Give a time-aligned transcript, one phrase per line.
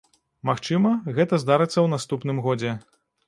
[0.49, 2.73] Магчыма, гэта здарыцца ў наступным годзе.